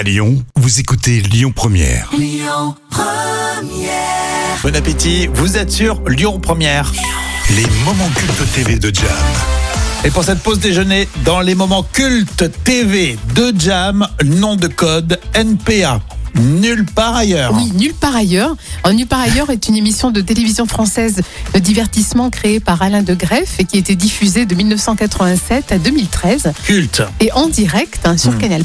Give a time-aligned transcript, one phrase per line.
[0.00, 2.10] À Lyon, vous écoutez Lyon Première.
[4.62, 6.90] Bon appétit, vous êtes sur Lyon Première.
[7.50, 9.04] Les moments cultes TV de Jam.
[10.02, 15.20] Et pour cette pause déjeuner, dans les moments cultes TV de Jam, nom de code
[15.34, 16.00] NPA.
[16.36, 17.52] Nulle part ailleurs.
[17.54, 18.54] Oui, Nulle part ailleurs.
[18.84, 21.22] En Nulle part ailleurs est une émission de télévision française
[21.54, 25.78] de divertissement créée par Alain de Greff et qui a été diffusée de 1987 à
[25.78, 27.02] 2013 Culte.
[27.20, 28.62] et en direct hein, sur Canal+.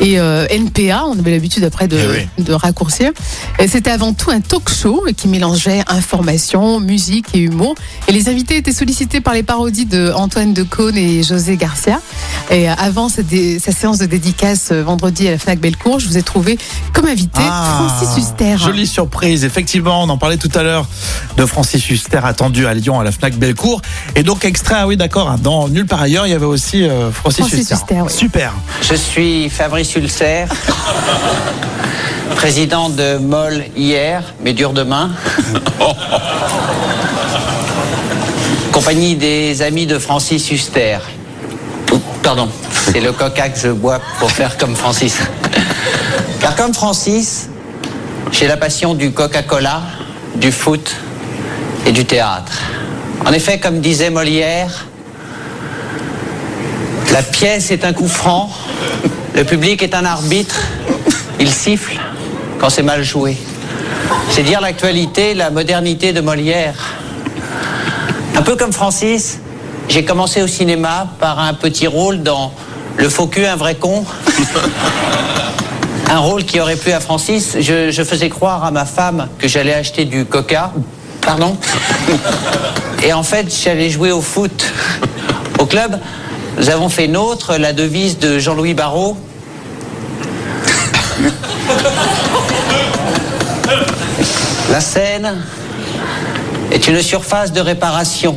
[0.00, 1.98] Et euh, NPA, on avait l'habitude après de,
[2.38, 3.10] Eh de raccourcir.
[3.58, 7.74] Et C'était avant tout un talk show qui mélangeait information, musique et humour.
[8.06, 12.00] Et les invités étaient sollicités par les parodies de Antoine Decaune et José Garcia.
[12.50, 16.08] Et avant cette dé- sa séance de dédicace euh, vendredi à la Fnac Bellecour, je
[16.08, 16.58] vous ai trouvé
[16.92, 18.54] comme invité Francis Huster.
[18.54, 20.86] Ah, Jolie surprise, effectivement, on en parlait tout à l'heure
[21.36, 23.82] de Francis Huster attendu à Lyon à la Fnac Bellecour.
[24.16, 27.10] Et donc extrait, ah oui d'accord, dans Nulle part ailleurs, il y avait aussi euh,
[27.12, 27.74] Francis, Francis Huster.
[27.74, 28.12] Huster, oui.
[28.12, 28.52] Super.
[28.82, 30.46] Je suis Fabrice Ulcer,
[32.36, 35.10] président de MOL hier, mais dur demain.
[38.72, 40.98] Compagnie des amis de Francis Huster.
[41.92, 45.18] Oups, Pardon, c'est le coca que je bois pour faire comme Francis.
[46.56, 47.48] Comme Francis,
[48.32, 49.82] j'ai la passion du Coca-Cola,
[50.34, 50.96] du foot
[51.86, 52.52] et du théâtre.
[53.24, 54.86] En effet, comme disait Molière,
[57.12, 58.50] la pièce est un coup franc,
[59.34, 60.56] le public est un arbitre,
[61.38, 62.00] il siffle
[62.58, 63.36] quand c'est mal joué.
[64.30, 66.96] C'est dire l'actualité, la modernité de Molière.
[68.36, 69.38] Un peu comme Francis,
[69.88, 72.52] j'ai commencé au cinéma par un petit rôle dans
[72.96, 74.04] Le faux cul, un vrai con.
[76.28, 77.56] Rôle qui aurait plu à Francis.
[77.58, 80.72] Je, je faisais croire à ma femme que j'allais acheter du coca.
[81.22, 81.56] Pardon
[83.02, 84.66] Et en fait, j'allais jouer au foot.
[85.58, 85.98] Au club,
[86.58, 89.16] nous avons fait nôtre la devise de Jean-Louis Barrault.
[94.70, 95.34] La scène
[96.70, 98.36] est une surface de réparation.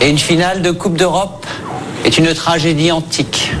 [0.00, 1.46] Et une finale de Coupe d'Europe
[2.04, 3.52] est une tragédie antique.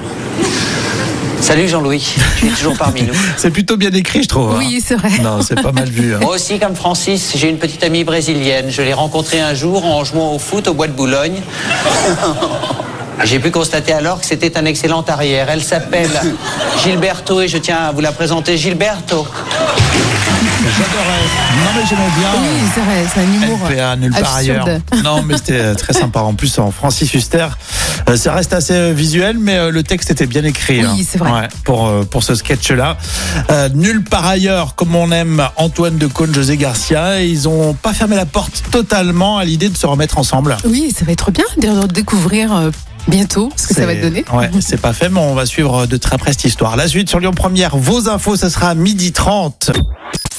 [1.42, 2.02] Salut Jean-Louis,
[2.38, 3.12] tu es toujours parmi nous.
[3.36, 4.52] C'est plutôt bien écrit, je trouve.
[4.52, 4.56] hein.
[4.58, 5.10] Oui, c'est vrai.
[5.22, 6.14] Non, c'est pas mal vu.
[6.14, 6.18] hein.
[6.22, 8.70] Moi aussi, comme Francis, j'ai une petite amie brésilienne.
[8.70, 11.40] Je l'ai rencontrée un jour en jouant au foot au bois de Boulogne.
[13.24, 15.48] J'ai pu constater alors que c'était un excellent arrière.
[15.50, 16.10] Elle s'appelle
[16.82, 18.56] Gilberto et je tiens à vous la présenter.
[18.56, 19.26] Gilberto.
[20.78, 21.64] J'adorais.
[21.64, 22.30] Non mais j'aimais bien.
[22.40, 24.68] Oui, c'est vrai, c'est un humour NPA, nulle part absurde.
[24.68, 25.04] ailleurs.
[25.04, 26.20] Non, mais c'était euh, très sympa.
[26.20, 27.46] En plus, en Francis Huster,
[28.08, 30.80] euh, ça reste assez euh, visuel, mais le texte était bien écrit.
[30.80, 31.04] Oui, hein.
[31.06, 31.32] c'est vrai.
[31.32, 32.96] Ouais, pour, pour ce sketch-là.
[33.50, 37.92] Euh, nulle part ailleurs, comme on aime Antoine de Caunes, José Garcia, ils ont pas
[37.92, 40.56] fermé la porte totalement à l'idée de se remettre ensemble.
[40.64, 42.70] Oui, ça va être bien de découvrir
[43.08, 44.24] bientôt ce que ça va te donner.
[44.32, 46.76] Ouais, c'est pas fait, mais on va suivre de très près cette histoire.
[46.76, 49.72] La suite sur Lyon Première, vos infos, ce sera à midi 30.